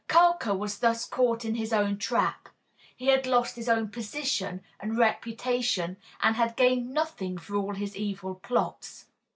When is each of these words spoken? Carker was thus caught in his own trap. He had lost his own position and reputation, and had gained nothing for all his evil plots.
Carker 0.07 0.55
was 0.55 0.79
thus 0.79 1.05
caught 1.05 1.45
in 1.45 1.53
his 1.53 1.71
own 1.71 1.99
trap. 1.99 2.49
He 2.97 3.09
had 3.09 3.27
lost 3.27 3.55
his 3.55 3.69
own 3.69 3.89
position 3.89 4.61
and 4.79 4.97
reputation, 4.97 5.97
and 6.23 6.35
had 6.35 6.55
gained 6.55 6.89
nothing 6.89 7.37
for 7.37 7.55
all 7.55 7.75
his 7.75 7.95
evil 7.95 8.33
plots. 8.33 9.05